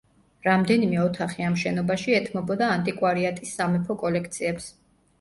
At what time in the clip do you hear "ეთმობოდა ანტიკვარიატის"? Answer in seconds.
2.21-3.57